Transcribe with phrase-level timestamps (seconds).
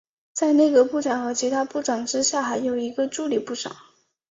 [0.33, 2.73] 在内阁部长和其他部长之下还有
[3.11, 3.75] 助理部长。